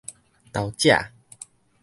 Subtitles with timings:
[0.51, 1.11] 投者